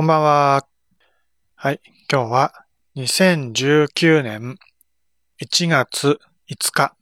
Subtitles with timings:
[0.00, 0.66] こんばんは。
[1.56, 1.80] はい。
[2.10, 2.64] 今日は
[2.96, 4.56] 2019年
[5.42, 6.96] 1月5日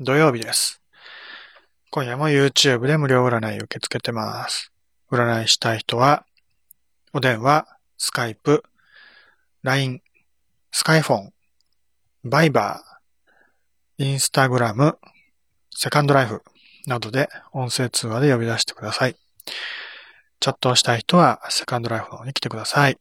[0.00, 0.82] 土曜日です。
[1.92, 4.72] 今夜も YouTube で無料占いを受け付けてます。
[5.12, 6.26] 占いしたい人は、
[7.12, 8.64] お電話、スカイプ、
[9.62, 10.02] LINE、
[10.72, 11.32] スカイフォン、
[12.24, 14.98] バイバー、インスタグラム、
[15.70, 16.42] セカンドライフ
[16.88, 19.16] などで音声通話で呼び出してください。
[20.40, 22.98] チャットをしたい人は、セカンドライフの方に来てください。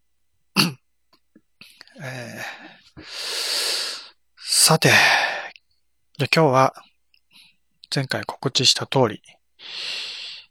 [2.02, 2.66] えー
[4.38, 4.90] さて、
[6.18, 6.73] で今日は、
[7.94, 9.22] 前回告知した通り、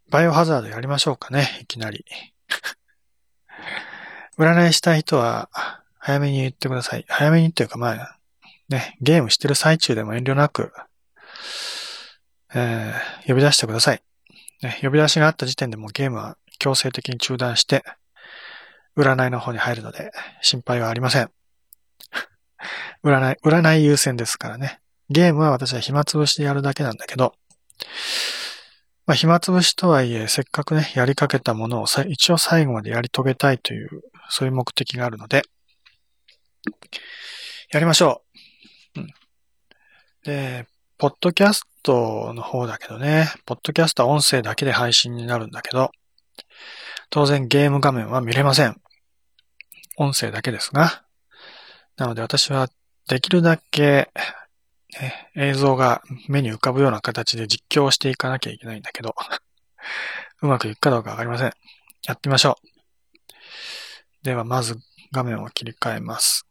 [0.09, 2.05] バイオハザードやりましょうかね、いきなり。
[4.37, 5.49] 占いしたい人は、
[5.97, 7.05] 早めに言ってください。
[7.09, 8.19] 早めにっていうか、まあ、
[8.69, 10.71] ね、ゲームしてる最中でも遠慮なく、
[12.53, 14.03] えー呼び出してください。
[14.61, 17.83] ね、呼び出しがあった時点でもゲームは強制的に中断して、
[18.97, 21.31] 占いの方に入るので、心配はありません。
[23.03, 24.79] 占い、占い優先ですからね。
[25.09, 27.35] ゲームは私は暇つぶしでやるだけなんだけど、
[29.05, 33.89] まあ暇つぶしとはいえ、せっかくね、やりかけたものを一応最後までやり遂げたいという、
[34.29, 35.43] そういう目的があるので、
[37.71, 38.23] やりましょ
[38.95, 39.01] う。
[39.01, 39.07] うん。
[40.23, 40.65] で、
[40.97, 45.91] ポッドキャストの方だけどね、ポッドキャストは音声だけで配信になるんだけど、
[47.09, 48.75] 当然ゲーム画面は見れません。
[49.97, 51.03] 音声だけですが。
[51.97, 52.67] なので私は
[53.07, 54.11] できるだけ、
[54.99, 59.13] ね映像が目に浮かぶような形で実況していかなきゃいけないんだけど、
[60.41, 61.51] うまくいくかどうかわかりません。
[62.07, 62.65] やってみましょう。
[64.23, 64.77] ではまず
[65.11, 66.45] 画面を切り替えます。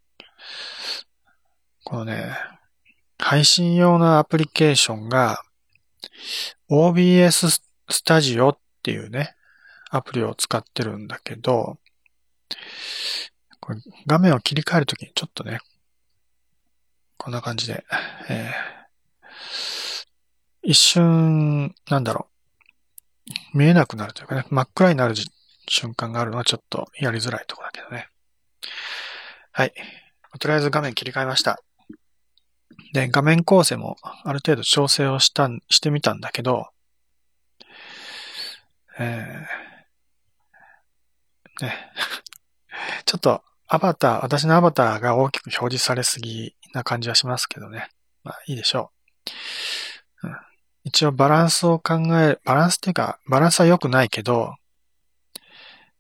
[1.85, 2.37] このね、
[3.19, 5.43] 配信用のアプリケーションが
[6.71, 7.49] OBS
[7.89, 9.35] スタジオっていうね、
[9.97, 11.79] アプリを使ってるんだけど、
[13.61, 15.61] これ画面を切り替えるときにちょっとね、
[17.17, 17.85] こんな感じで、
[18.29, 18.75] えー
[20.67, 22.29] 一瞬、なんだろ
[23.53, 25.15] う、見えなくなるというかね、真っ暗になる
[25.69, 28.09] 瞬間があるのはちょっとやりづらいとこだけどね。
[29.53, 29.75] はい。
[30.41, 31.63] とりあえず画面切り替えました。
[32.95, 36.69] で、画面構成もある程度調整をした、してみたんだけど、
[38.99, 39.74] えー、
[41.61, 41.91] ね。
[43.07, 47.89] ちょっとアバター、私のアバターが大きく表示されすぎな感じはしますけどね。
[48.23, 48.91] まあいいでしょ
[50.23, 50.29] う。
[50.29, 50.37] うん、
[50.85, 54.55] 一応バランスを考え、バランスっていうか、バランスは良くないけど、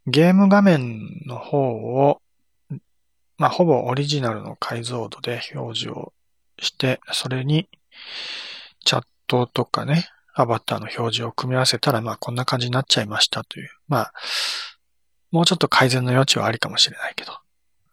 [0.06, 2.20] ゲーム画面の方を、
[3.38, 6.12] まあほぼオリジナルの解像度で表示を
[6.60, 7.68] して、それに
[8.84, 13.70] チャットとかね、アバターの表示を組み合わせたら、まあこんな感じになっちゃいましたという。
[13.88, 14.12] まあ、
[15.34, 17.32] もうちょっと改善の余地はありかもしれないけど。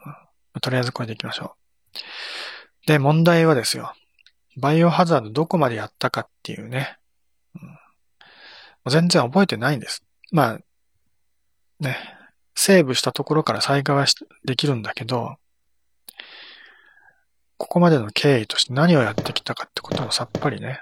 [0.05, 1.55] うん、とりあえずこれでいきましょ
[2.85, 2.87] う。
[2.87, 3.95] で、問題はですよ。
[4.57, 6.99] バイオハザードどこまでやったかっていうね。
[7.55, 10.03] うん、全然覚えてないんです。
[10.31, 10.59] まあ、
[11.79, 11.97] ね、
[12.53, 14.05] セーブしたところから再開は
[14.45, 15.37] できるんだけど、
[17.57, 20.79] ここまでの経緯として何をやってきたかってこともさっぱりね、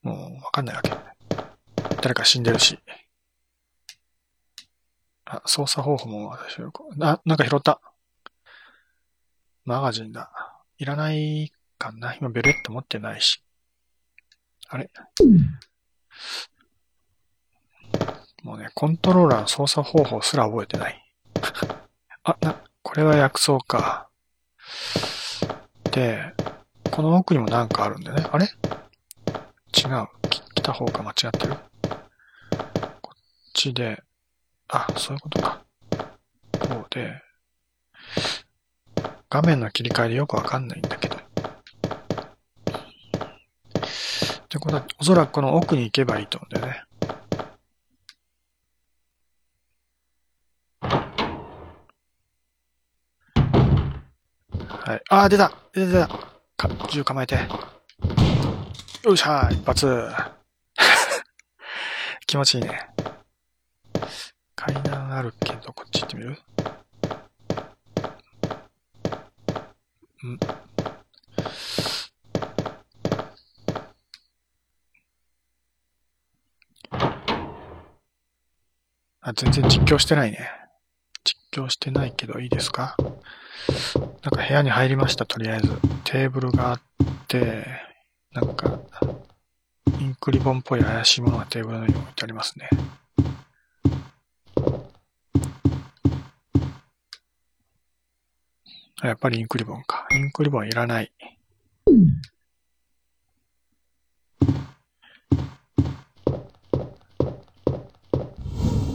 [0.00, 0.92] もうわかんないわけ。
[2.00, 2.78] 誰か死んでるし。
[5.26, 7.80] あ、操作方法も私よく、あ、なんか拾った。
[9.64, 10.30] マガジンだ。
[10.76, 12.14] いらないかな。
[12.14, 13.42] 今ベレット持ってないし。
[14.68, 14.90] あれ？
[18.42, 21.00] もうね、コントローラーの操作方法すら覚えてない。
[22.24, 24.10] あ、な、これは薬草か。
[25.90, 26.34] で、
[26.90, 28.26] この奥にもなんかあるんだよね。
[28.30, 28.44] あれ？
[28.46, 30.08] 違う。
[30.28, 31.56] 来た方が間違ってる。
[33.00, 33.18] こっ
[33.54, 34.02] ちで、
[34.68, 35.64] あ、そういうことか。
[36.58, 37.22] こうで、
[39.28, 41.16] 画面の切り替えでよくわかんないんだけど。
[41.16, 41.20] っ
[44.48, 46.84] てことは、おそらくこの奥に行けばいいと思うんだよね。
[54.84, 55.02] はい。
[55.08, 56.08] あー、出た出た出た
[56.56, 57.34] か銃構えて。
[57.34, 59.86] よっしゃー一発
[62.26, 62.88] 気持ちいいね。
[64.66, 66.30] 階段あるけど、こっち行ってみる？
[66.30, 66.38] ん？
[79.20, 80.48] あ、全然実況してないね。
[81.24, 82.96] 実況してないけどいいですか？
[84.22, 85.68] なんか部屋に入りました、とりあえず。
[86.04, 86.80] テーブルがあっ
[87.28, 87.66] て、
[88.32, 88.80] なんか、
[90.00, 92.70] インクリボンっぽい怪しいものがテーブルの上に置いてありますね。
[99.04, 100.06] やっぱりインクリボンか。
[100.12, 101.12] インクリボンいらない。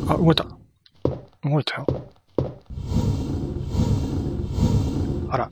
[0.07, 0.47] あ、動いた。
[1.43, 1.85] 動いたよ。
[5.29, 5.51] あら。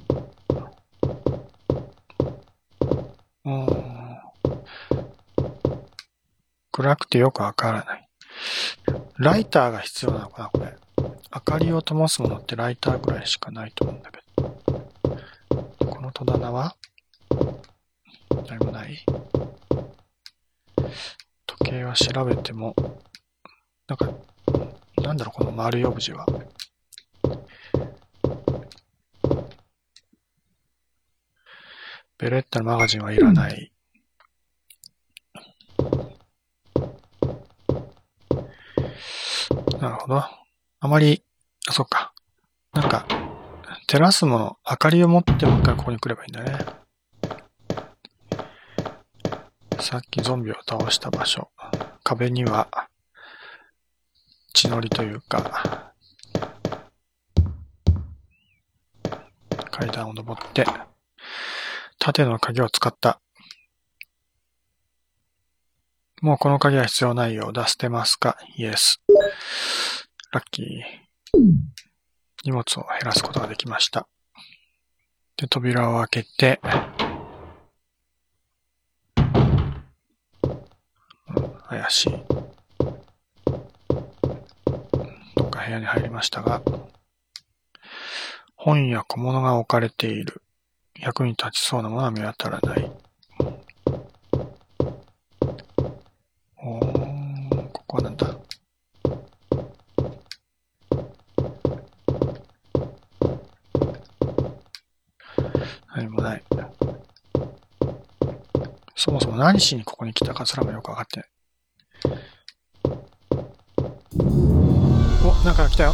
[3.45, 3.68] うん。
[6.71, 8.09] 暗くてよくわからない。
[9.19, 10.75] ライターが必要なのかな、これ。
[11.33, 14.17] 明かりを灯すものってライターぐらいしかないと思うんだけど。
[16.18, 16.75] 戸棚は？
[18.48, 19.06] 何もない
[21.46, 22.75] 時計は調べても、
[23.88, 24.10] なんか、
[25.00, 26.25] なんだろう、この丸いオブジェは。
[32.18, 33.72] ベレッタのマガジンはいらない。
[39.80, 40.24] なるほど。
[40.80, 41.24] あまり、
[41.68, 42.12] あ、そっか。
[42.74, 43.06] なんか、
[43.89, 46.66] 照らすもの、明かりを持ってもう一回ここに来ればいいんだね。
[49.80, 51.50] さっきゾンビを倒した場所。
[52.04, 52.89] 壁には、
[54.54, 55.94] 血のりというか、
[59.72, 60.66] 階段を登って、
[61.98, 63.22] 縦の鍵を使った。
[66.22, 67.68] もうこの鍵は必要ないようだ。
[67.68, 68.38] 捨てますか？
[68.57, 69.01] イエス。
[70.33, 71.38] ラッキー。
[72.47, 74.07] 荷物を減らすことができました。
[75.35, 76.61] で、扉を開けて、
[81.67, 82.11] 怪しい。
[85.35, 86.61] どっか部屋に入りましたが、
[88.55, 90.41] 本や小物が置かれている。
[90.97, 92.89] 役に立ちそうなものは見当たらない。
[96.63, 98.38] おー、ここはなんだ。
[105.97, 106.44] 何もない。
[109.07, 111.30] そもそも何しにここに来たかすらもよくわかってない。
[115.24, 115.94] お、なんか来たよ。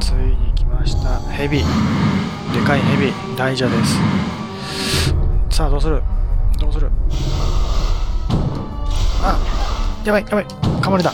[0.00, 1.20] ついに来ました。
[1.30, 1.58] ヘビ。
[1.58, 1.64] で
[2.66, 3.12] かいヘビ。
[3.36, 4.00] 大蛇です。
[5.56, 6.02] さあ、どうする？
[6.58, 6.90] どうする？
[9.22, 9.38] あ、
[10.04, 10.44] やばい、やばい。
[10.44, 11.12] 噛まれた。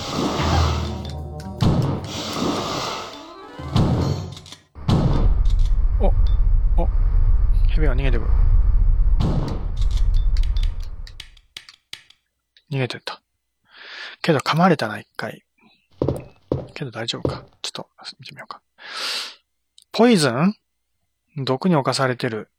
[14.27, 15.45] けど噛まれたな、一回。
[16.75, 17.45] けど大丈夫か。
[17.63, 17.89] ちょっと
[18.19, 18.61] 見てみようか。
[19.93, 20.57] ポイズン？
[21.45, 22.51] 毒に侵されてる。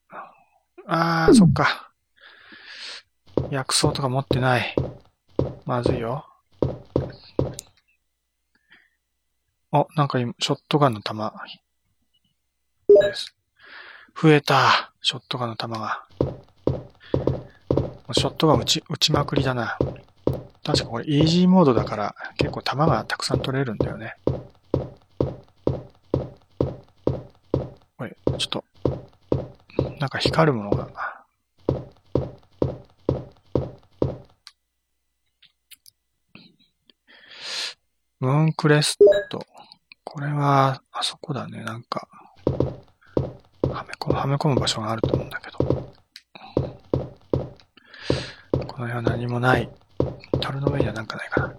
[0.88, 1.92] あー、そっか。
[3.52, 4.76] 薬草とか持ってない。
[5.66, 6.26] まずいよ。
[9.74, 11.34] お、なんか今、ショットガンの弾。
[12.88, 13.36] です。
[14.16, 14.94] 増えた。
[15.02, 16.08] ショットガンの弾が。
[18.14, 19.78] ショットガン撃ち、撃ちまくりだな。
[20.68, 24.18] 確かこれイージーモードだから結構弾がたくさん取れるんだよね。
[27.98, 28.66] これ、ちょっと、
[29.98, 30.90] なんか光るものが。
[38.20, 38.98] ムーンクレス
[39.30, 39.40] ト。
[40.04, 41.64] これは、あそこだね。
[41.64, 42.10] なんか、
[43.72, 45.58] はめ込む、はめ込む場所があると思うんだけど。
[48.68, 49.70] この辺は何もない。
[50.40, 51.54] 樽の上にはなんかないかな。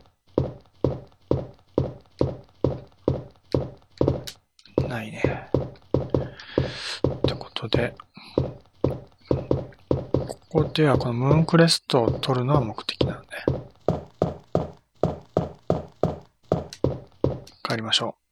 [4.89, 5.51] ないね。
[7.07, 7.95] ってことで、
[10.11, 13.29] ここではこのムーンクレストを取るのは目的なので。
[17.63, 18.28] 帰りましょう。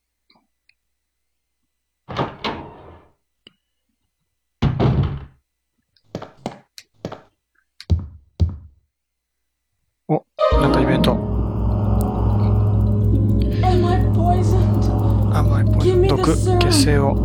[16.87, 17.17] 性を。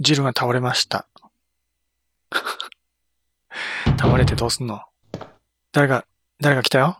[0.00, 1.06] ジルが倒れました。
[3.96, 4.80] 倒れてどうすんの？
[5.70, 6.04] 誰が、
[6.40, 6.98] 誰が来たよ？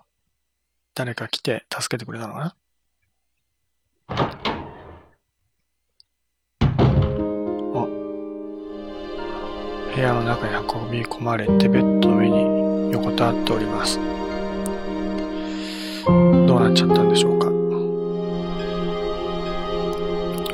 [0.94, 2.54] 誰か来て助けてくれたのかな？
[7.74, 7.88] お。
[9.92, 13.98] 部屋の中に運び込まれてベッドの上に横たわっております。
[16.06, 16.12] ど
[16.58, 17.61] うなっちゃったんでしょうか？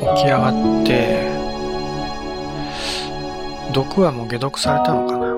[0.01, 0.53] 起き上がっ
[0.85, 1.29] て、
[3.73, 5.29] 毒はもう解毒されたのかな？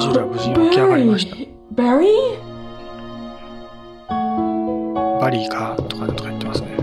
[0.00, 1.36] ジルは無事に起き上がりました。
[1.74, 5.48] バリー？
[5.48, 6.76] かとかとか言ってますね。
[6.76, 6.82] こ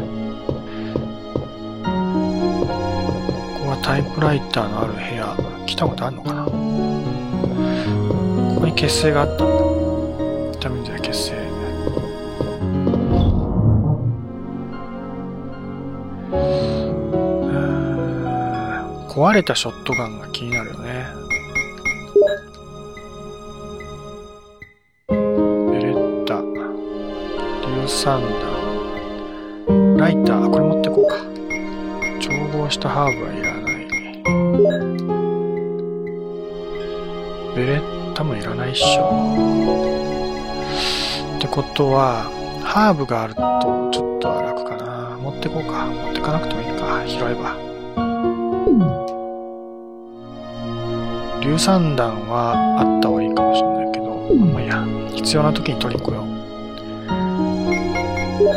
[3.63, 5.35] こはタイプライターのある部屋、
[5.65, 6.45] 来たことあるのかな？
[6.45, 6.51] こ
[8.61, 9.53] こに結成があったんだ。
[10.51, 11.36] ビタミンで結成。
[19.17, 21.07] 壊れたショットガンが気になるよね。
[25.09, 25.15] ベ
[25.79, 31.17] レッタ、硫酸弾、ライター、これ持ってこうか。
[32.19, 33.87] 調合したハーブはいらない。
[37.55, 39.33] ベレッタもいらないっしょ。
[41.37, 42.29] ってことは、
[42.63, 43.41] ハーブがあると
[43.91, 45.17] ちょっとは楽かな。
[45.19, 45.87] 持ってこうか。
[45.87, 47.03] 持ってかなくてもいいか。
[47.07, 47.66] 拾えば。
[51.57, 54.05] 硫酸弾はあった方がいいかもしれないけど、
[54.53, 54.85] まあいいや、
[55.15, 56.25] 必要な時に取りに来よう。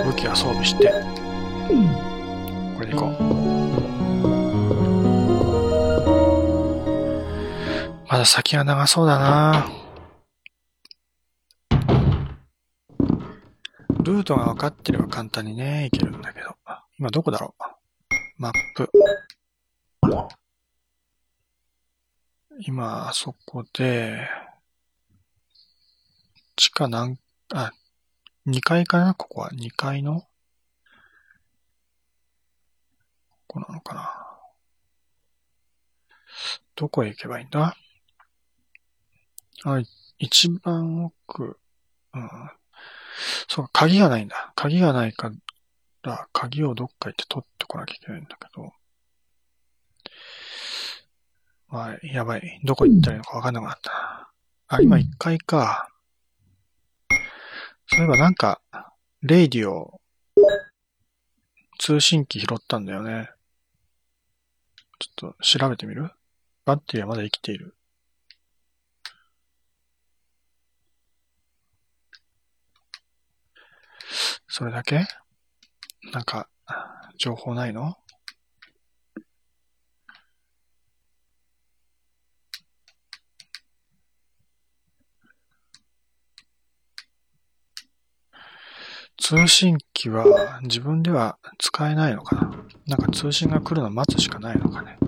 [0.05, 0.93] 武器は装備して、
[2.75, 3.13] これでいこう。
[8.07, 9.67] まだ先は長そうだな
[14.03, 16.55] ルートが分かってれば簡単にね、行けるんだけど。
[16.99, 17.63] 今どこだろう？
[18.37, 18.91] マップ。
[22.63, 24.29] 今、あそこで、
[26.57, 27.19] 地下何、
[27.55, 27.73] あ、
[28.47, 29.15] 2階かな？
[29.15, 29.51] ここは。
[29.53, 30.21] 2階の？
[33.47, 34.27] ここなのかな？
[36.77, 37.75] どこへ行けばいいんだ？
[39.65, 39.81] あ、
[40.19, 41.59] 一番奥。
[42.13, 42.31] うん。
[43.49, 44.53] そう、鍵がないんだ。
[44.55, 45.33] 鍵がないか
[46.03, 48.75] ら、鍵をどっか行って取ってこなきゃいけないんだけど。
[51.71, 52.61] はい、やばい。
[52.65, 54.33] どこ行ったらいいのかわかんなくなった。
[54.67, 55.89] あ、今1階か。
[57.87, 58.61] そういえばなんか、
[59.23, 60.01] レイディオ、
[61.79, 63.31] 通信機拾ったんだよね。
[64.99, 66.11] ちょっと調べてみる？
[66.65, 67.77] バッテリーはまだ生きている。
[74.49, 75.07] それだけ？
[76.13, 76.49] なんか、
[77.17, 77.97] 情報ないの？
[89.31, 92.53] 通信機は自分では使えないのかな。
[92.89, 94.99] なんか通信が来るの待つしかないのかね。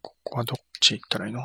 [0.00, 1.42] ここはどっち行ったらいいの？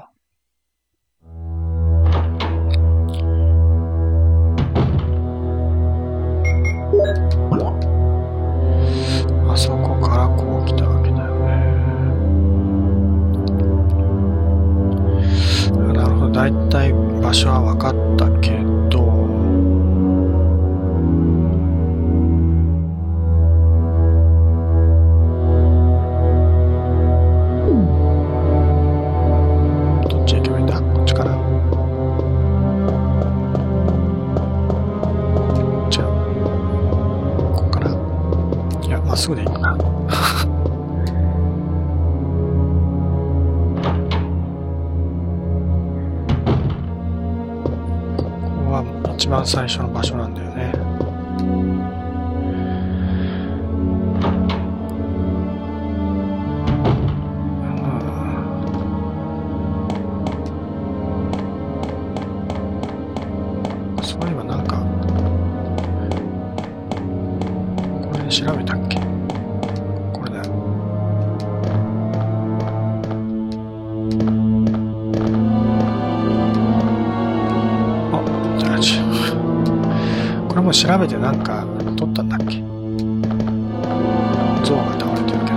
[9.52, 10.95] あそこからこう来た
[16.36, 19.05] 大体場所は分かったけ、ど
[49.46, 50.25] 最初の場所な
[80.86, 81.66] 調べてなんか
[81.98, 82.62] 撮ったんだっけ？
[84.64, 85.56] 像が倒れてるけど。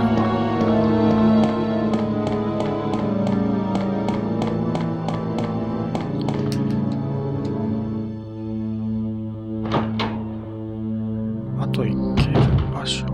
[11.61, 12.33] あと行ける
[12.73, 13.05] 場所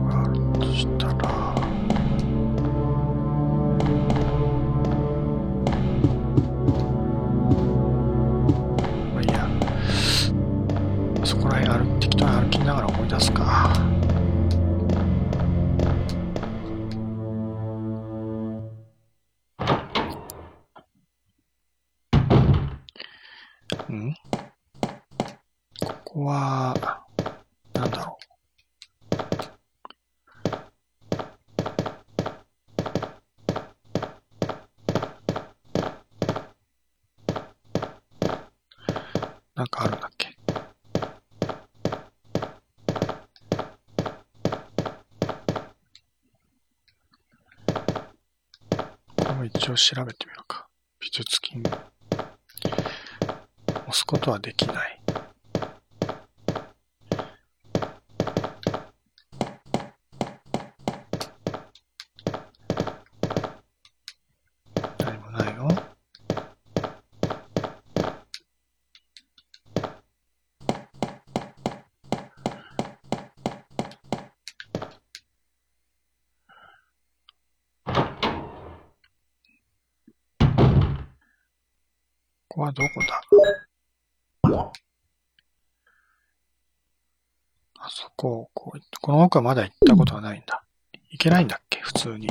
[49.75, 50.67] 調べてみようか。
[50.99, 51.61] 美術金。
[51.61, 51.91] 押
[53.91, 55.01] すことはできない。
[82.55, 83.21] ここはどこだ
[87.79, 88.79] あそこをこう、
[89.35, 90.63] はまだ行ったことはないんだ。
[91.09, 91.79] 行けないんだっけ？
[91.81, 92.29] 普通に。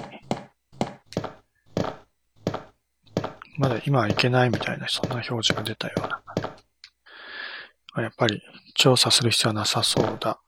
[3.56, 6.20] まだ今は行けないみたいな、そんな表示が出たような。
[8.02, 8.42] やっぱり
[8.74, 10.40] 調査する必要はなさそうだ。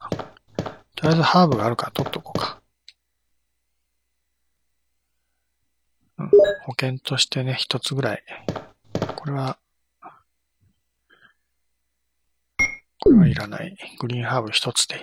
[0.97, 2.61] とりあえずハーブがあるから取っとこうか。
[6.19, 6.31] うん、
[6.65, 8.25] 保険としてね、一つぐらい。
[9.15, 9.61] これは
[12.99, 13.77] これはいらない。
[14.01, 15.03] グリーンハーブ一つでいい。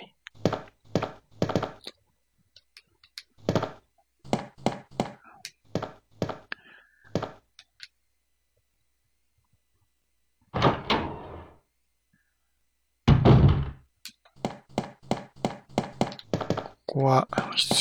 [16.85, 17.27] ここは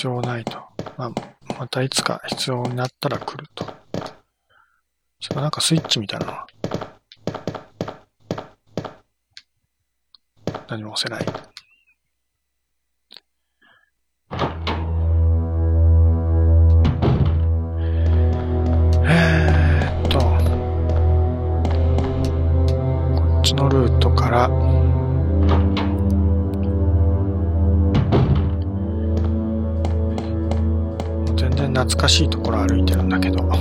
[0.02, 0.58] 必要ないと。
[0.98, 1.10] まあ、
[1.60, 3.64] またいつか必要になったら来ると。
[5.20, 6.32] それなんかスイッチみたいなの
[10.66, 11.51] 何も押せない。
[32.02, 33.54] 然懐かしいところ歩いてるんだけど、も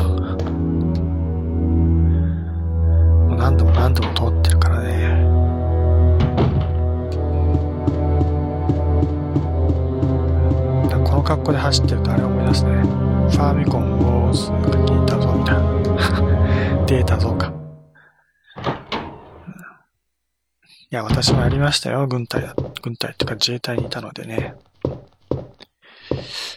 [3.36, 4.92] う何度も何度も通ってるからね。
[11.06, 12.72] この格好で走ってるとあれ思い出すね。
[12.72, 15.62] ファーミコンウォーズが聞いたぞ、みたいな。
[16.88, 17.54] データ増か。
[20.90, 22.08] いや、私もやりましたよ。
[22.08, 22.44] 軍隊、
[22.82, 24.56] 軍隊っていうか自衛隊にいたのでね。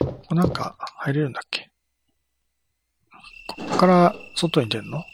[0.00, 1.63] ここなんか入れるんだっけ？
[3.78, 5.04] から外に出るの？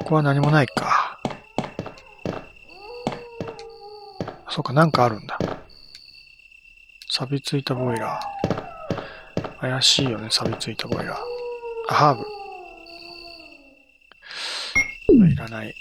[0.00, 1.18] ここは何もないか。
[4.48, 5.38] そうか、なんかあるんだ。
[7.08, 9.60] 錆びついたボイラー。
[9.60, 11.16] 怪しいよね、錆びついたボイラー。
[11.88, 12.24] あ、ハーブ。
[15.28, 15.74] いらない。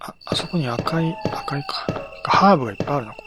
[0.00, 1.86] あ、あそこに赤い、赤いか。
[2.24, 3.21] ハーブがいっぱいあるな、ここ。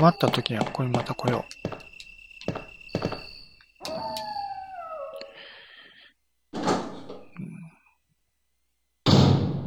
[0.00, 1.44] 困った時にはここにまた来よ
[6.54, 6.58] う。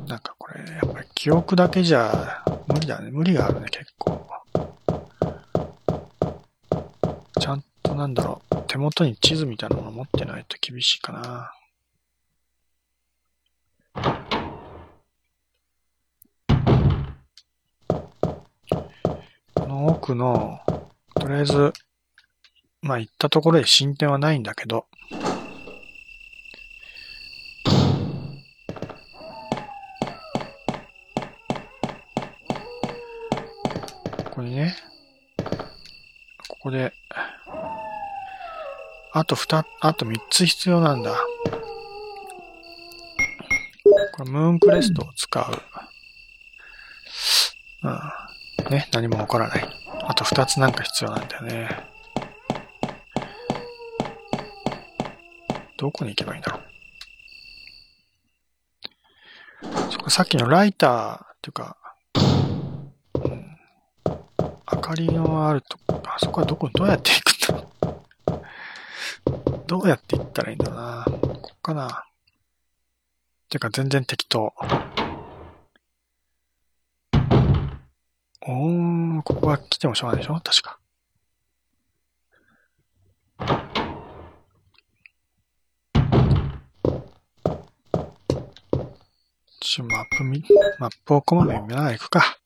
[0.10, 3.12] なんかこれ、やっぱり記憶だけじゃ無理だね。
[3.12, 4.28] 無理があるね、結構。
[7.40, 8.56] ちゃんとなんだろう。
[8.68, 11.54] 手元に地図みたいなもの持ってないと厳しいかな。
[19.54, 20.62] こ奥の、
[21.20, 21.74] とりあえず、
[22.82, 24.86] まあ行ったところで進展はないんだけど、
[34.24, 34.78] ここにね、
[36.48, 36.94] ここで、
[39.12, 41.20] あと二、あと三つ必要なんだ。
[44.14, 45.44] これムーンクレストを使う。
[47.86, 48.23] うん。
[48.70, 49.68] ね、何も起こらない。
[50.06, 51.70] あと二つなんか必要なんだよね。
[55.78, 56.64] どこに行けばいいんだろう。
[59.92, 61.78] そこさっきのライターっていうか、
[64.72, 67.64] 明かりのあるとこ、あそこはどこ、どうやって行くんだ
[69.68, 71.06] どうやって行ったらいいんだろうな。
[71.06, 72.06] ここかな。
[73.50, 74.54] てか全然適当。
[78.46, 80.42] おー、ここは来てもしょうがないでしょ？
[80.42, 80.78] 確か。
[89.62, 90.44] ちょ、マップ見、
[90.78, 92.38] マップをこまめに見ながら行くか。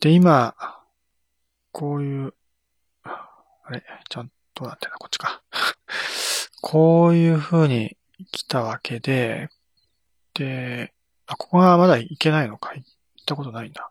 [0.00, 0.54] で、今、
[1.72, 2.34] こういう、
[3.02, 3.28] あ
[3.70, 3.82] れ？
[4.08, 5.42] ちゃんとなってんだ、こっちか。
[6.62, 7.96] こういう風に
[8.30, 9.48] 来たわけで、
[10.34, 10.94] で、
[11.26, 12.72] あ、ここがまだ行けないのか？
[12.76, 12.84] 行
[13.24, 13.90] ったことないんだ。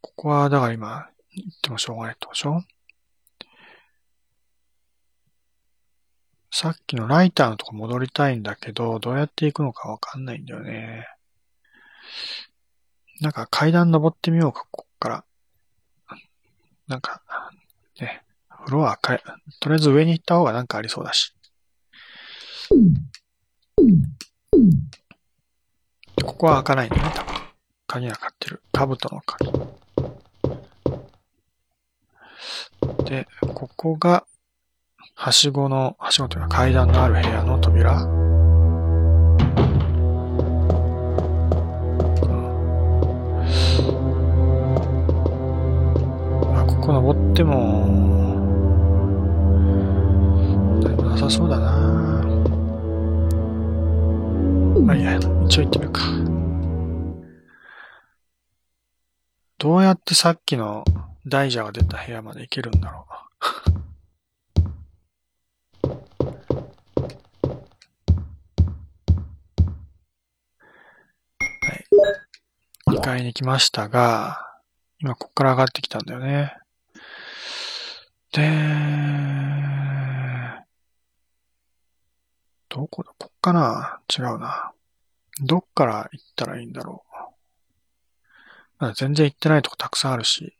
[0.00, 2.62] ここは、だから今、行ってもしょうがないってことでしょ？
[6.52, 11.06] さっきのライターのとこ戻りたいんだけど、どうやって行くのかわかんないんだよね。
[13.20, 15.24] なんか階段登ってみようか、こっから。
[16.88, 17.22] なんか、
[18.00, 18.24] ね、
[18.64, 19.22] フロアかえ、
[19.60, 21.32] とりあえず上に行った方がなんかありそうだし。
[26.22, 27.34] ここは開かないんだね、多分。
[27.86, 28.62] 鍵がかかってる。
[28.72, 29.52] 兜の鍵。
[33.04, 34.24] で、ここが、
[35.14, 37.92] はしごの、はしごというか階段のある部屋の扉。
[37.92, 38.04] あ、
[46.66, 48.00] ここ登って、も
[51.10, 52.19] なさそうだな。
[54.90, 56.00] まあいや、一応行ってみるか。
[59.58, 60.82] どうやってさっきの
[61.24, 63.12] 大蛇が出た部屋まで行けるんだろう。
[65.86, 65.94] は
[71.72, 71.86] い。
[72.96, 74.58] 2階に来ましたが、
[74.98, 76.56] 今こっから上がってきたんだよね。
[78.32, 78.42] で、
[82.68, 83.12] どこだ？
[83.16, 84.00] こっかな？
[84.12, 84.72] 違うな。
[85.42, 87.04] どっから行ったらいいんだろ
[88.80, 88.92] う。
[88.94, 90.56] 全然行ってないとこたくさんあるし。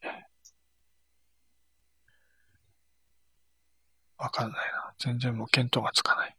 [4.19, 4.95] わかんないな。
[4.99, 6.37] 全然もう見当がつかない。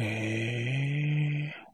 [0.00, 1.68] えー。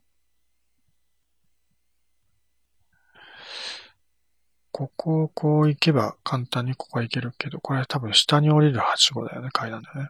[4.73, 10.09] ここをこう行けば簡単にここ行けるけど、これ多分下に降りるはしごだよね、階段だよね。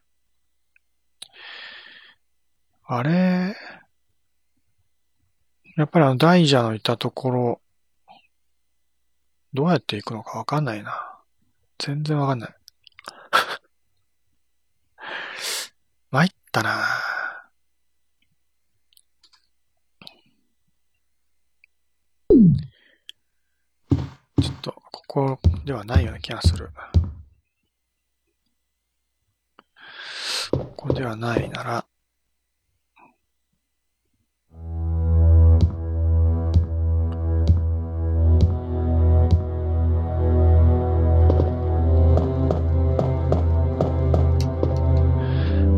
[2.86, 3.56] あれ
[5.76, 7.60] やっぱりあの大蛇のいたところ、
[9.52, 11.18] どうやって行くのかわかんないな。
[11.78, 12.54] 全然わかんない。
[16.12, 16.84] 参ったな
[24.40, 26.70] ちょっと、ここではないような気がする。
[30.56, 31.84] ここではないなら、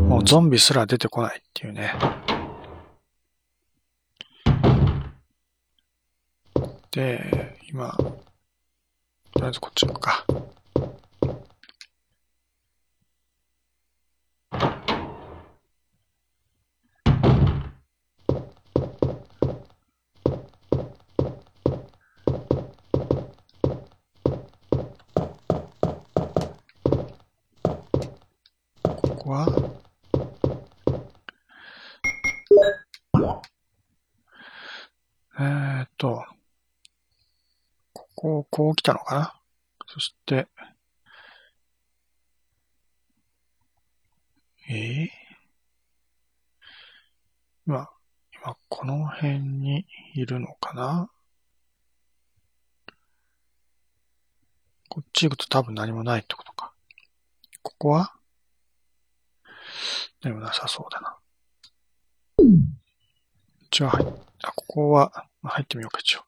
[0.07, 1.93] もうゾンビすら出てこないっていうね。
[6.91, 8.19] で、今、と
[9.35, 10.25] りあえずこっち行くか。
[28.81, 29.47] ここは
[35.39, 36.25] えーっと、
[38.19, 39.39] ここ、こう来たのかな？
[39.85, 40.47] そして、
[44.67, 45.03] え？
[45.03, 45.07] ー、
[47.67, 47.87] 今、
[48.33, 51.11] 今この辺にいるのかな？
[54.89, 56.73] こっち行くと多分何もないってことか。
[57.61, 58.13] ここは？
[60.23, 61.19] 何もなさそうだな。
[63.69, 64.07] 一応入っ、
[64.43, 66.21] あ、ここは入ってみようか、一応。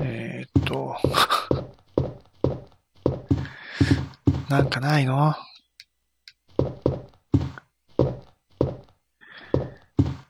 [0.00, 0.94] えー、っと、
[4.50, 5.34] なんかないの？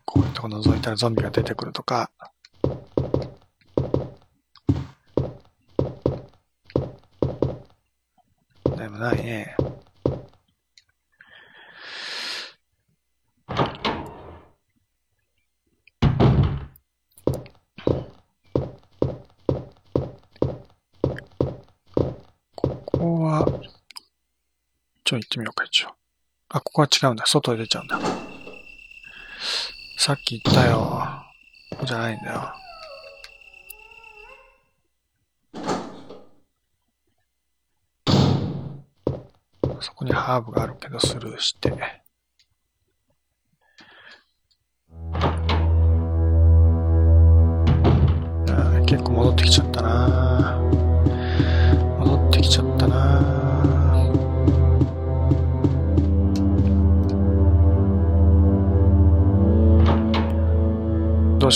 [0.05, 2.12] こういうとこ覗いたらゾンビが出てくるとか、
[8.77, 9.57] でもないね。
[25.09, 25.94] ちょ、行ってみようか、一応。
[26.51, 27.25] あ、ここは違うんだ。
[27.25, 27.99] 外へ出ちゃうんだ。
[29.97, 31.01] さっき言ったよ。
[31.71, 32.53] ここじゃないんだよ。
[39.81, 41.97] そこにハーブがあるけどスルーして。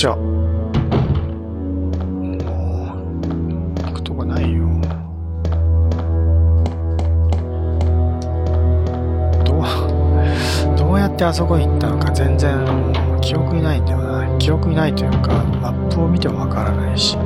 [0.02, 0.16] しょう。
[0.16, 0.24] も
[3.22, 4.66] う、行くとこないよ。
[9.44, 9.64] どう、
[10.76, 12.58] どうやってあそこに行ったのか全然
[13.20, 14.38] 記憶にないんだよな。
[14.38, 17.16] 記憶にないというか、マップを見てもわからないし。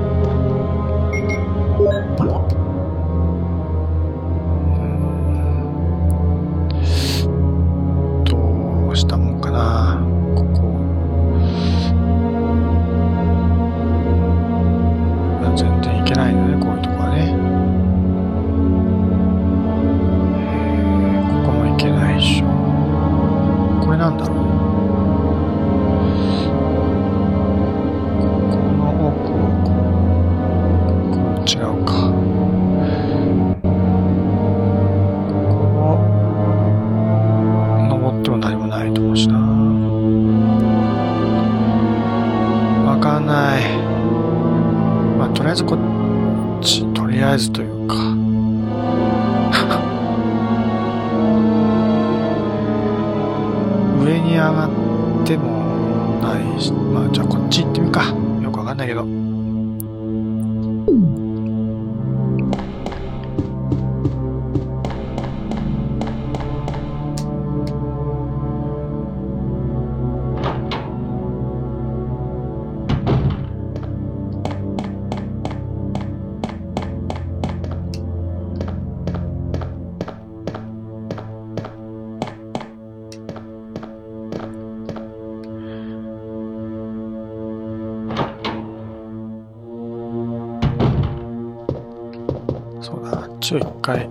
[92.86, 94.08] そうだ、あっちを一回、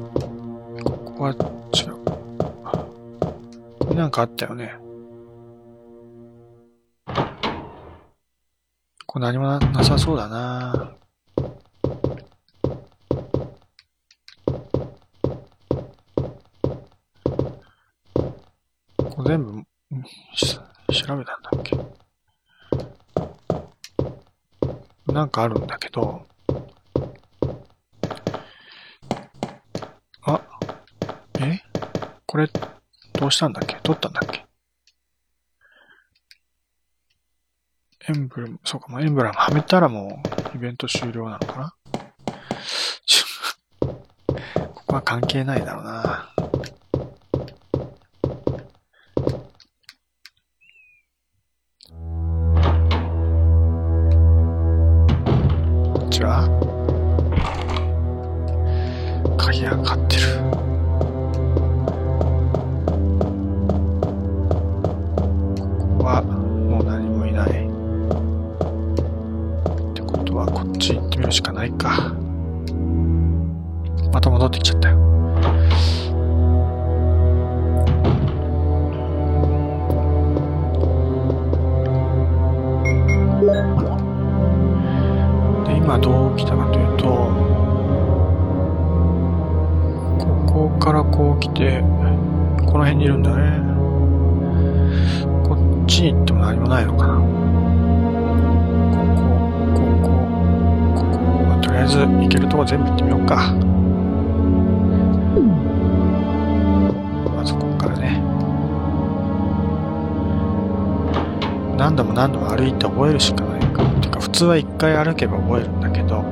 [0.83, 1.31] ここは
[1.73, 1.87] 違
[3.91, 3.95] う。
[3.95, 4.75] なんかあったよね。
[9.05, 10.93] これ何もななさそうだな。
[18.97, 19.63] これ全部、
[20.43, 21.77] 調べたんだっけ
[25.13, 26.25] なんかあるんだけど、
[30.27, 30.41] あ、
[31.39, 31.59] え
[32.25, 32.49] これ、
[33.25, 33.77] どうしたんだっけ？
[33.81, 34.45] 取ったんだっけ？
[38.07, 40.21] エンブレム、そうか、もうエンブレムはめたらも
[40.53, 41.73] うイベント終了なのかな？
[43.79, 46.34] ここは関係ないだろうな。
[90.55, 91.81] ここからこう来て、
[92.65, 93.59] この辺にいるんだね。
[95.43, 97.15] こっちに行っても何もないのかな。
[97.15, 97.21] こ
[99.75, 100.15] こ、ここ、
[100.95, 101.03] こ
[101.55, 103.35] こ、とりあえず行けるとこ全部行ってみようか。
[107.35, 108.21] まずここからね。
[111.77, 113.83] 何度も何度も歩いて覚えるしかないか。
[113.99, 116.23] てか普通は一回歩けば覚えるんだけど、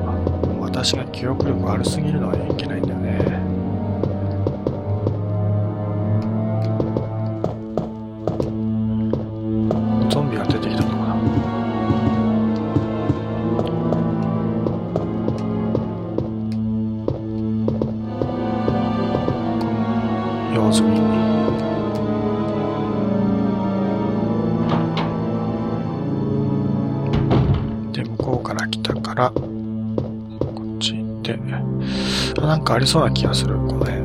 [0.62, 3.03] 私が記憶力悪すぎるのはいけないんだよね。
[32.84, 33.96] りそうな気がする、この辺。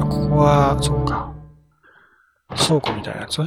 [0.00, 1.32] あ、ここは、そうか。
[2.50, 3.42] 倉庫みたいなやつ？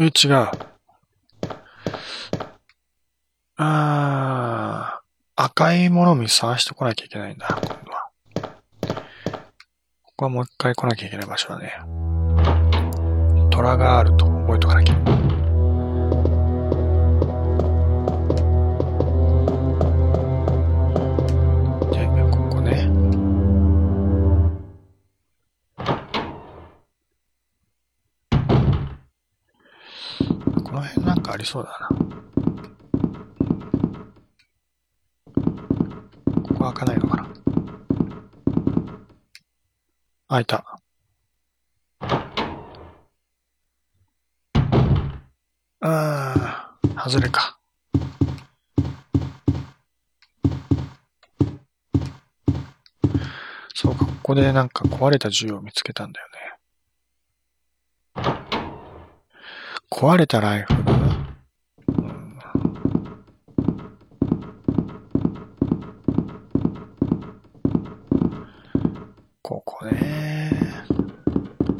[0.00, 0.48] え、違う。
[3.56, 8.10] あー、赤いものを探してこなきゃいけないんだ、今度は。
[10.02, 11.72] ここはもう一回来なきゃいけない場所だね。
[13.50, 15.29] 虎があると覚えとかなきゃ。
[30.70, 31.88] この辺なんかありそうだな。
[36.42, 37.28] ここ開かないのかな。
[40.28, 40.80] 開いた。
[45.80, 47.58] あー、外れか。
[53.74, 56.40] そうか、ここでなんか壊れた銃を見つけたんだよね。
[59.90, 60.78] 壊れたライフル、
[69.42, 70.50] ここね。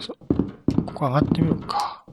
[0.01, 0.13] そ
[0.87, 2.05] ここ上がってみようか。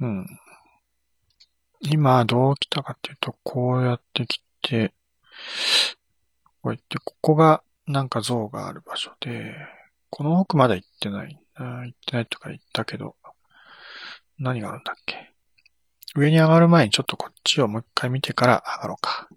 [0.00, 0.26] うん。
[1.80, 4.92] 今どう来たかっていうと、こうやって来て、
[6.62, 9.54] こうやって、ここがなんか像がある場所で、
[10.10, 11.38] この奥まだ行ってない。
[11.54, 13.16] あ行ってないとか言ったけど、
[14.38, 15.32] 何があるんだっけ？
[16.14, 19.28] 上に上がる前にちょっとこっちをもう一回見てから上がろうか。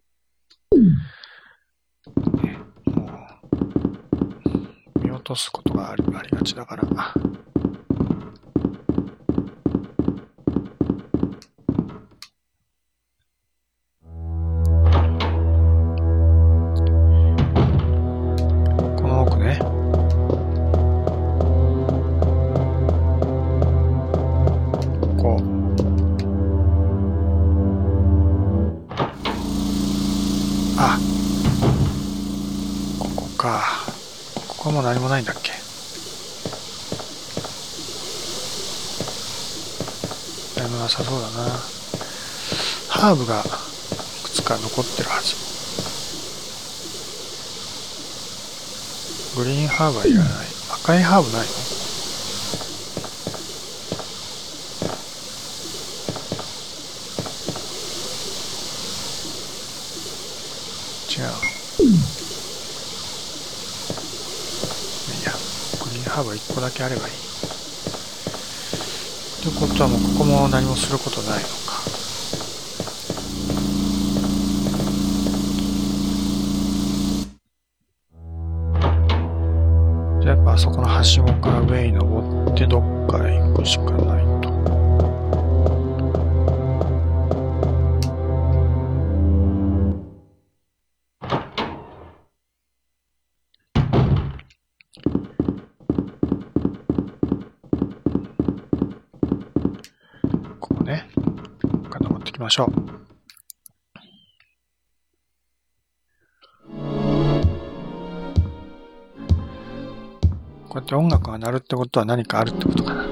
[2.44, 3.06] ねも
[4.96, 6.84] う見落とすことがありありがちだから。
[34.72, 35.52] も何もないんだっけ？
[40.58, 41.60] 何もなさそうだな。
[42.88, 43.44] ハーブがい
[44.24, 45.36] くつか残ってるはず。
[49.38, 50.28] グリーンハーブはいらない。
[50.84, 51.48] 赤いハーブないの
[61.12, 61.18] 違う。
[61.22, 61.24] い
[65.26, 65.34] や、
[65.84, 66.04] グリーン
[66.62, 67.14] だけあればいい。
[69.44, 71.52] ということはもうここも何もすることないのか。
[80.22, 81.20] じゃあやっぱあそこのはし
[102.52, 102.72] しょう。
[110.70, 113.06] こうやって音楽が鳴るってことは何かあるってことかな。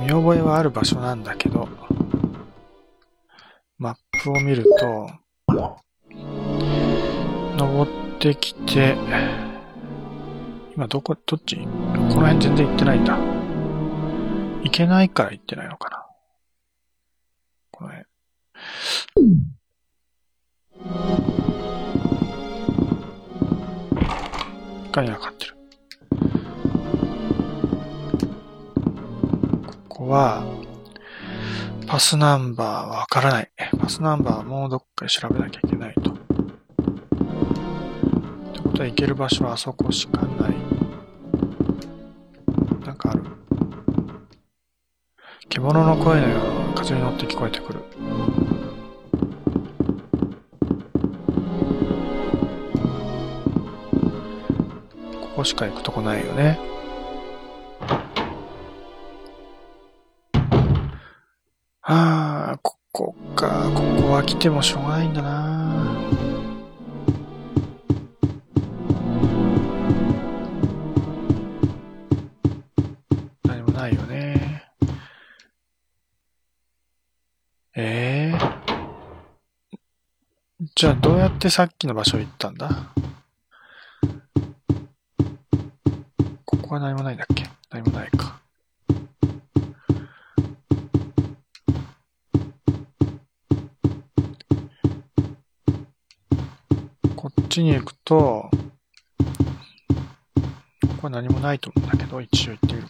[0.00, 1.68] 見覚えはある場所なんだけど、
[3.78, 5.10] マップを見ると、
[7.56, 8.96] 登ってきて、
[10.76, 11.56] 今どこ、どっち？
[11.56, 11.62] こ
[12.20, 13.35] の辺全然行ってないんだ。
[14.66, 16.06] 行けないから行ってないのかな。
[17.70, 18.06] この辺。
[24.90, 25.56] がいなかってる。
[29.88, 30.44] ここは、
[31.86, 33.52] パスナンバーはわからない。
[33.78, 36.10] パスナンバーはもうどっかで調べなきゃいけないと。
[36.10, 36.20] って
[38.62, 40.56] ことは行ける場所はあそこしかない。
[42.84, 43.35] なんかある。
[45.56, 46.38] 獣の声のよう
[46.68, 47.80] な風に乗って聞こえてくる。
[55.18, 56.58] ここしか行くとこないよね。
[61.80, 63.70] ああ、ここか。
[63.74, 65.55] ここは来てもしょうがないんだな。
[80.78, 82.92] じゃあどうやってさっきの場所行ったんだ？
[86.44, 87.46] ここは何もないんだっけ？
[87.70, 88.38] 何もないか。
[97.16, 98.50] こっちに行くと、こ
[100.98, 102.85] こは何もないと思うんだけど、一応行ってみる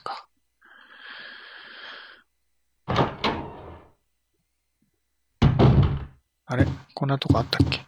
[6.48, 6.64] あれ？
[6.94, 7.84] こんなとこあったっけ？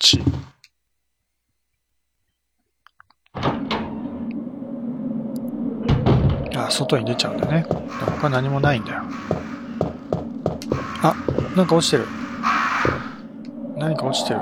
[0.00, 0.20] ち。
[6.56, 7.64] あ、外に出ちゃうんだね。
[8.20, 9.02] 他何もないんだよ。
[11.02, 11.14] あ、
[11.56, 12.06] なんか落ちてる。
[13.76, 14.40] 何か落ちてる。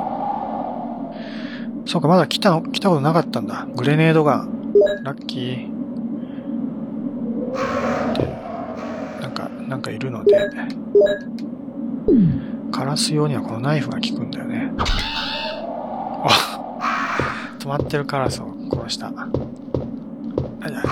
[1.84, 3.66] そうか、まだ来た、来たことなかったんだ。
[3.76, 4.48] グレネードが。
[5.02, 5.75] ラッキー。
[9.86, 10.50] か、なんかいるので、
[12.72, 14.72] 枯らすようにはこのナイフが効くんだよね。
[14.78, 14.84] あ、
[17.58, 19.06] 止まってるカラスを殺した。
[19.08, 19.12] あ、
[20.66, 20.82] じゃ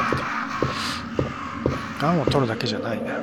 [2.01, 3.18] ガンを取るだけじゃないんだよ。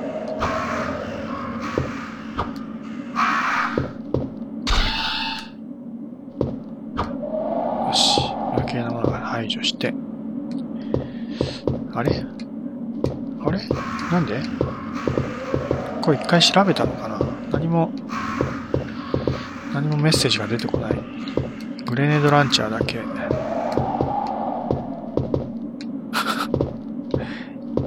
[7.88, 8.20] よし。
[8.54, 9.94] 余計なものが排除して。
[11.94, 12.26] あれ？
[13.46, 13.60] あれ？
[14.12, 14.42] なんで？
[16.12, 17.20] これ一回調べたのかな？
[17.54, 17.90] 何も、
[19.74, 21.00] 何もメッセージが出てこない。
[21.86, 23.00] グレネードランチャーだけ。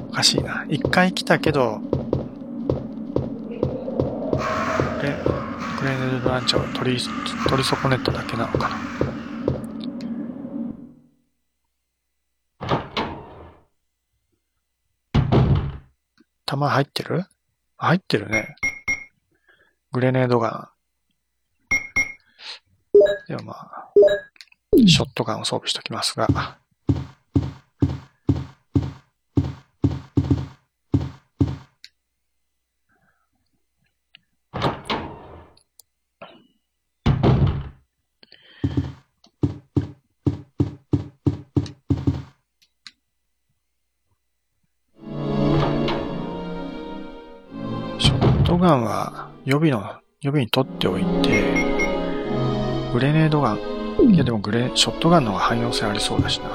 [0.09, 0.65] おかしいな。
[0.67, 1.87] 一回来たけど、グ
[5.05, 5.11] レ
[5.91, 7.01] ネードランチャーを取り、
[7.47, 8.75] 取り損ねただけなのかな。
[16.47, 17.25] 弾入ってる？
[17.77, 18.55] 入ってるね。
[19.91, 20.75] グレネードガン。
[23.27, 23.91] ではまあ、
[24.85, 26.64] ショットガンを装備しておきますが。
[48.65, 51.65] ガンは予備の、予備に取っておいて、
[52.91, 53.59] グレネードガン。
[54.11, 56.49] いやでもグレ、ショットガンの方が汎用性ありそうだしな。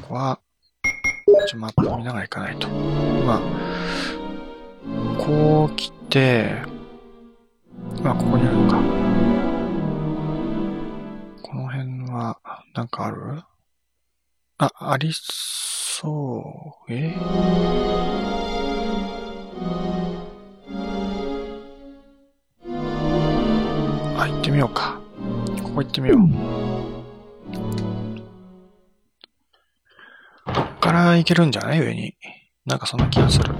[0.00, 0.40] ここは、
[1.46, 2.68] ちょマップを見ながら行かないと。
[2.68, 3.40] まあ、
[5.18, 6.54] こう来て、
[8.02, 8.78] まあここにあるのか。
[11.42, 12.38] この辺は、
[12.74, 13.42] なんかある？
[14.64, 16.92] あ、ありそう。
[16.92, 17.16] え？
[24.16, 25.00] あ、行ってみようか。
[25.64, 26.18] ここ行ってみよう。
[30.44, 31.80] こっから行けるんじゃない？
[31.80, 32.14] 上に。
[32.64, 33.52] なんかそんな気がする。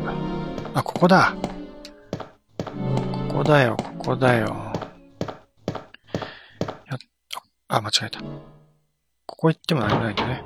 [0.72, 1.34] あ、ここだ。
[3.28, 4.72] ここだよ、ここだよ。
[6.86, 6.96] や
[7.66, 8.20] あ、間違えた。
[8.20, 10.44] ここ行っても何もないんだね。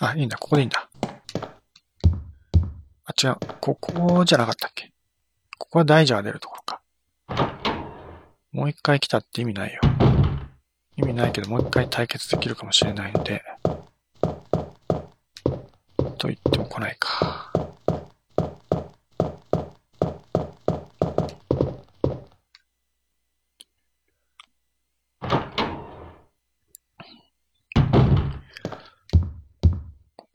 [0.00, 0.88] あ、いいんだ、ここでいいんだ。
[3.04, 3.36] あ、違う。
[3.60, 4.92] ここじゃなかったっけ？
[5.58, 6.80] ここは大蛇が出るところか。
[8.52, 9.80] もう一回来たって意味ないよ。
[10.96, 13.42] 意味ないけど、もう一回対決できるかもしれないんで。
[16.16, 17.37] と言っても来ないか。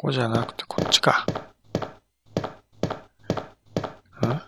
[0.03, 1.25] ここじゃなくてこっちか。
[4.21, 4.41] ん？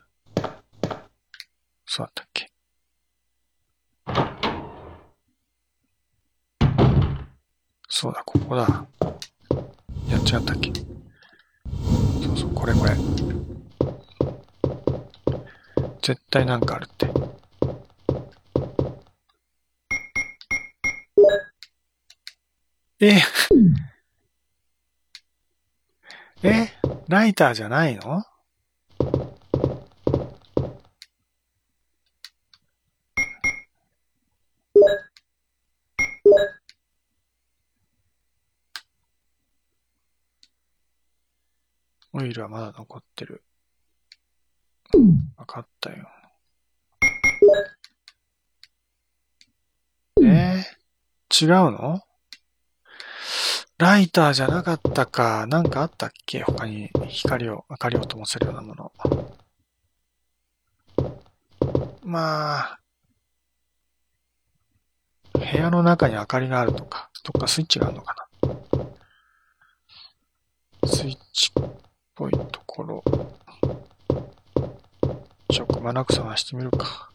[1.86, 2.52] そうだったっけ？
[7.88, 8.86] そうだ、ここだ。
[10.10, 10.74] やっちゃったっけ？
[10.74, 12.92] そうそう、これこれ。
[16.02, 17.10] 絶対なんかあるって。
[23.00, 23.22] ええ？
[27.16, 28.26] ライターじゃないの？
[42.12, 43.42] オイルはまだ残ってる。
[45.38, 46.10] わかったよ。
[50.22, 52.05] えー、違うの？
[53.78, 55.48] ライターじゃなかったか。
[55.48, 56.42] なんかあったっけ？
[56.44, 58.94] 他に光を、明かりを灯せるようなもの。
[62.02, 62.80] まあ、
[65.34, 68.16] 部屋の中に明かりがあるとか、どっかスイッチがあるのか
[70.82, 70.88] な。
[70.88, 71.64] スイッチっ
[72.16, 73.04] ぽいところ。
[75.50, 77.10] ちょ、くまなく探してみるか。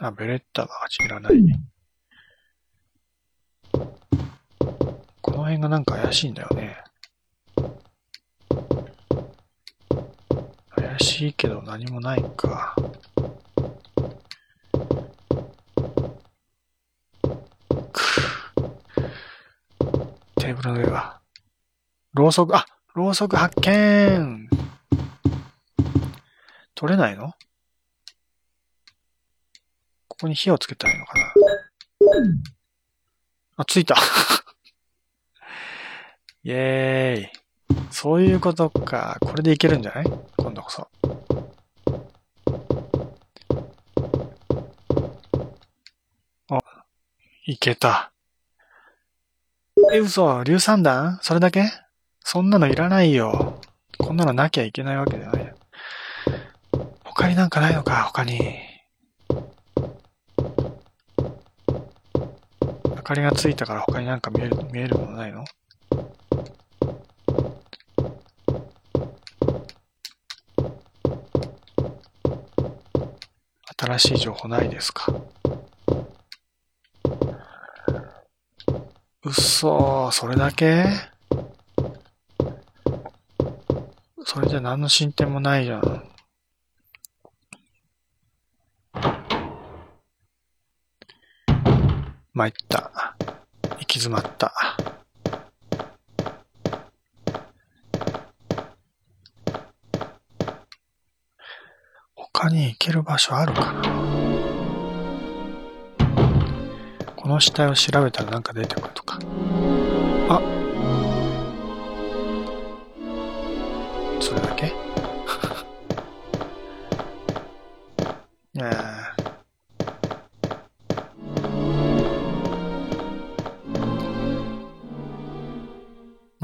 [0.00, 1.42] あ、ベレッタが走らない。
[5.20, 6.76] この辺がなんか怪しいんだよね。
[10.70, 12.76] 怪しいけど何もないか。
[20.36, 21.20] テーブルの上が。
[22.14, 24.48] ろうそく、あ、ろうそく発見
[26.76, 27.32] 取れないの？
[30.18, 31.32] ここに火をつけたらいいのかな
[33.56, 33.94] あ、ついた
[36.42, 37.30] イェーイ。
[37.90, 39.18] そういうことか。
[39.20, 40.04] これでいけるんじゃない？
[40.36, 40.88] 今度こそ。
[46.48, 46.58] あ、
[47.46, 48.12] いけた。
[49.92, 51.18] え、嘘硫酸弾？
[51.22, 51.62] それだけ？
[52.24, 53.60] そんなのいらないよ。
[53.98, 55.54] こんなのなきゃいけないわけじゃない。
[57.04, 58.04] 他になんかないのか？
[58.04, 58.38] 他に。
[62.96, 65.42] 明かりがついたから他になんか見える、見えるものないの？
[73.78, 75.10] 新しい情報ないですか？
[79.24, 80.84] うっそそれだけ？
[84.22, 86.07] それじゃ何の進展もないじゃん。
[92.38, 92.92] 参った。
[93.80, 94.52] 行き詰まった。
[102.14, 103.82] 他に行ける場所あるかな？
[107.16, 108.94] この死体を調べたらなんか出てくる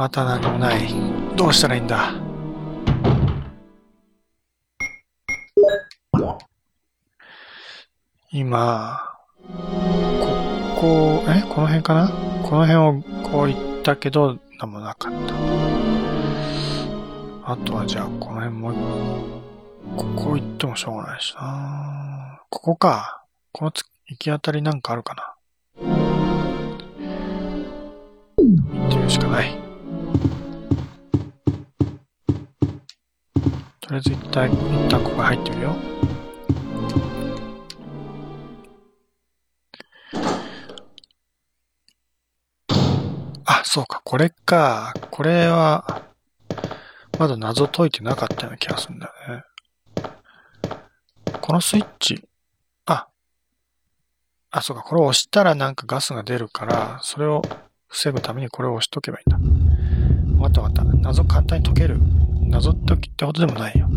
[0.04, 0.80] また何もない。
[1.34, 2.12] どうしたらいいんだ？
[8.30, 9.00] 今、
[10.20, 11.40] ここ、え？
[11.48, 12.10] この辺かな？
[12.42, 15.12] この辺をこう行ったけど、何もなかっ
[17.42, 17.50] た。
[17.50, 18.74] あとはじゃあ、この辺もう
[19.96, 23.24] ここ行ってもしょうがないしなここか。
[23.52, 23.72] この
[24.08, 25.23] 行き当たりなんかあるかな？
[34.34, 35.76] 旦、一旦ここ入ってみるよ。
[43.46, 44.92] あ、そうか、これか。
[45.10, 46.02] これは、
[47.18, 49.42] まだ謎解いてなかったような気がするんだよね。
[51.40, 52.26] このスイッチ、
[52.86, 53.06] あ、
[54.50, 57.42] あ、そうか、これを押したらなんかガスが出るから、それを
[57.86, 60.42] 防ぐためにこれを押しとけばいいんだ。
[60.42, 60.96] わかったわかった。
[60.96, 62.00] 謎簡単に解ける。
[62.48, 63.88] 謎解きってことでもないよ。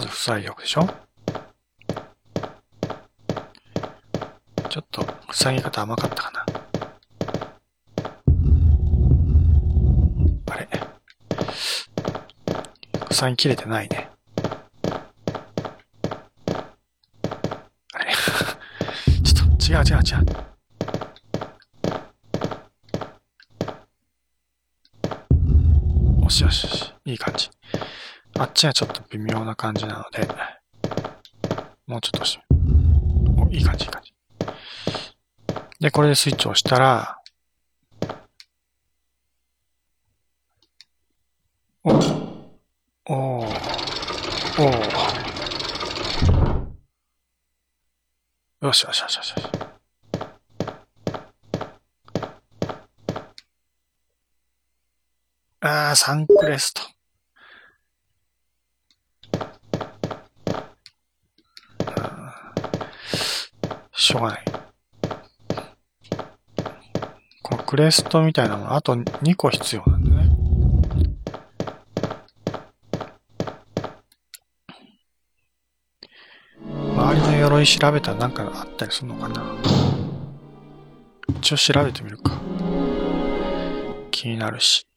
[0.00, 0.88] ず不採力でしょ？
[4.68, 6.44] ちょっと塞ぎ方甘かったかな？
[10.52, 10.68] あれ？
[13.10, 14.08] 塞ぎ切れてないね。
[17.92, 18.12] あれ？
[19.24, 20.26] ちょっと違う違う違う。
[26.22, 26.94] よしよしよし。
[27.04, 27.50] いい感じ。
[28.38, 30.28] あっちはちょっと微妙な感じなので、
[31.86, 32.38] もうちょっとし、
[33.38, 34.12] お、いい感じいい感じ。
[35.80, 37.16] で、これでスイッチを押したら、
[41.84, 41.90] お、
[43.08, 43.46] おお
[48.66, 49.48] よしよしよしよしよし。
[55.62, 56.89] ああ、サンクレスト。
[64.10, 64.44] しょうがない。
[67.42, 70.30] このクレストみたいなもの、あと2個必要なんだね。
[76.96, 79.56] 周りの鎧調べたらなんかあったりするのかな
[81.38, 82.32] 一応調べてみるか。
[84.10, 84.88] 気になるし。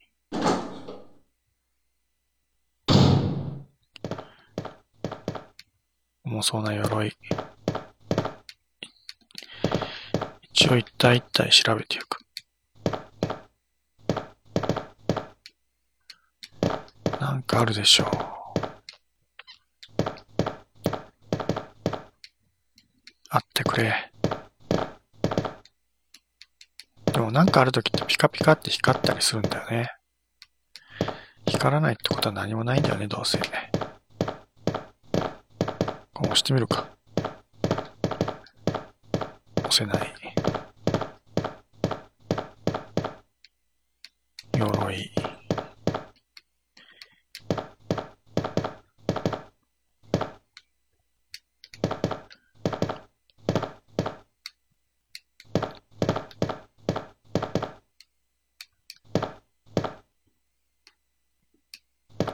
[6.26, 7.16] 重そうな鎧。
[10.74, 12.18] 一応一体一体調べていく。
[17.20, 18.08] なんかあるでしょう。
[23.30, 24.12] あってくれ。
[27.06, 29.92] でもなんかあるときってピカピカって光ったりするんだよね。
[31.46, 33.38] 光らないってことは何もないんだよね、どうせ。
[36.14, 36.88] こ押してみるか。
[39.58, 40.14] 押せない。
[44.56, 45.12] 鎧。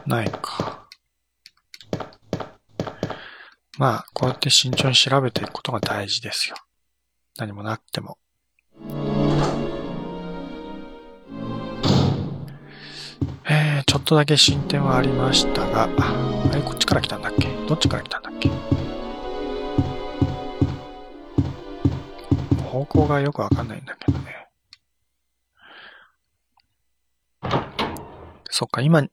[0.06, 0.88] ないか。
[3.78, 6.56] まあ、こうやて慎重に調べていくことが大事ですよ。
[7.38, 8.18] 何もなくても。
[13.52, 15.88] えー、ちょっとだけ進展はありましたが、あ
[16.54, 17.48] れ、こっちから来たんだっけ？
[17.68, 18.50] どっちから来たんだっけ？
[22.64, 24.50] 方向がよくわかんないんだけどね。
[28.52, 29.04] そっか、今、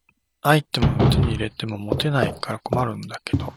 [0.43, 3.53] アイテムを手に入れても持てないから困るんだけど。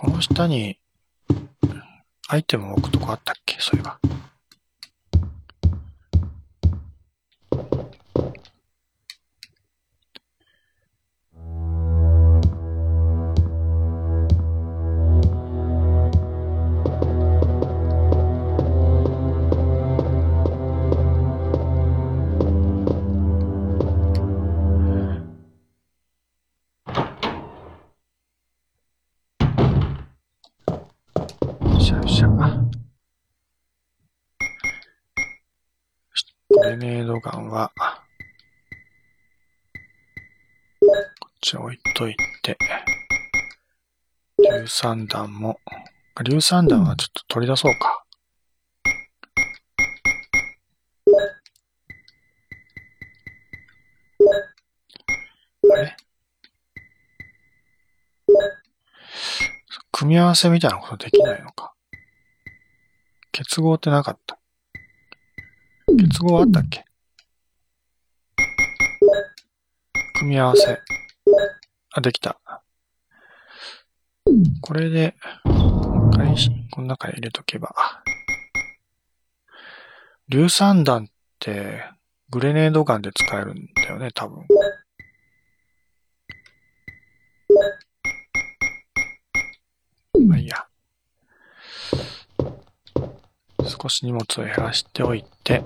[0.00, 0.78] この下に
[2.28, 3.58] アイテムを置くとこあったっけ？
[3.60, 3.98] そういえば。
[36.70, 37.72] グレネードガンは、
[40.78, 42.56] こっち置いといて、
[44.38, 45.58] 硫酸弾も、
[46.14, 48.04] 硫酸弾はちょっと取り出そうか。
[55.72, 55.96] あれ
[59.90, 61.72] 組み合わせみたいなことできないのか。
[63.32, 64.39] 結合ってなかった。
[66.02, 66.86] 結合あったっけ
[70.18, 70.78] 組み合わせ。
[71.92, 72.40] あ、できた。
[74.62, 76.34] これで、もう一回、
[76.70, 77.74] この中に入れとけば。
[80.30, 81.84] 硫酸弾って、
[82.30, 84.46] グレネードガンで使えるんだよね、多分。
[90.26, 90.66] まあいいや。
[93.66, 95.62] 少し荷物を減らしておいて、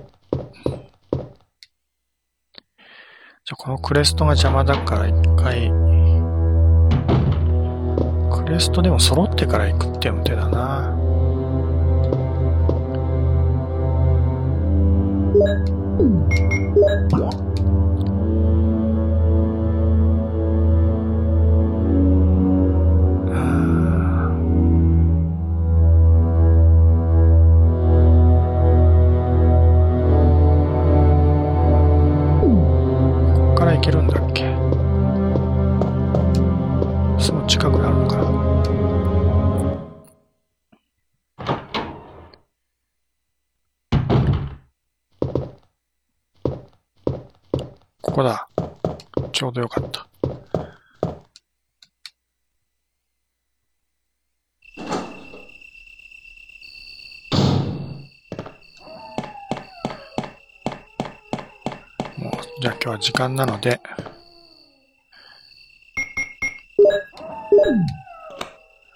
[3.47, 5.71] じゃ、このクレストが邪魔だから一回、
[8.31, 10.95] クレストでも揃ってから行くっていうの手だな。
[33.85, 33.91] す
[37.31, 38.17] ぐ近くなるのか
[48.01, 48.47] ここだ。
[49.31, 50.07] ちょうどよかった。
[62.17, 63.81] もう、じゃあ今日は時間なので、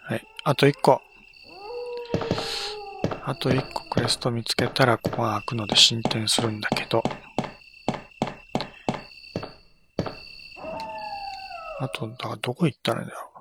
[0.04, 0.28] はい。
[0.44, 1.02] あと一個。
[3.26, 7.02] あと一個クエスト見つけたらここが開くので進展するんだけど、
[11.80, 13.32] あと、だからどこ行ったらいいんだろ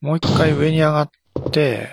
[0.00, 0.06] う。
[0.06, 1.10] もう一回上に上がっ
[1.52, 1.90] て、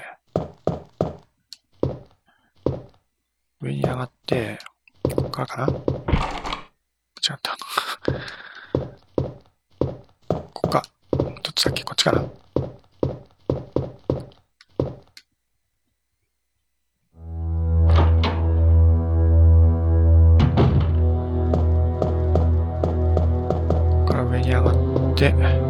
[3.60, 4.60] 上に上がって、
[5.36, 5.74] からかな違
[7.34, 7.58] った。
[10.30, 10.82] ここか。
[11.12, 12.30] どっちだっけこっちかなこ
[24.08, 25.65] から上に上がって、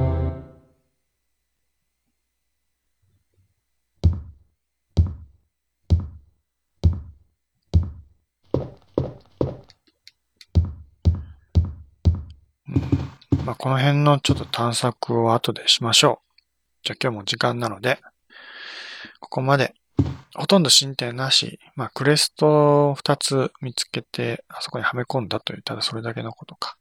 [13.66, 16.42] この辺のちょっと探索を後でしましょう。
[16.84, 17.98] じゃあ今日も時間なので、
[19.20, 19.74] ここまで
[20.36, 26.78] ほとんど進展なし、まあ、クレストを2つ見つけて、あそこにはめ込んだという、ただそれだけのことか。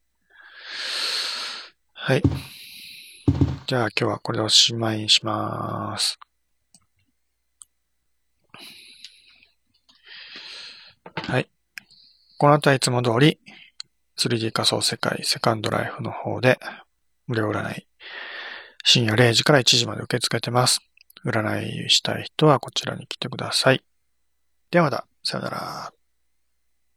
[1.94, 2.22] はい。
[3.66, 6.18] じゃあ今日はこれでおしまいにします。
[11.14, 11.48] はい。
[12.36, 13.38] この後はいつも通り
[14.18, 16.58] 3D 仮想世界セカンドライフの方で
[17.26, 17.86] 無料占い
[18.86, 20.80] 深夜0時から1時まで受け付けてます。
[21.24, 23.82] 占いしたい人はこちらに来てください。
[24.70, 26.03] ではまた、さよなら。